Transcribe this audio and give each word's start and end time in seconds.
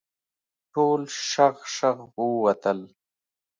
ټول 0.73 1.01
شغ 1.29 1.55
شغ 1.75 1.97
ووتل. 2.19 2.79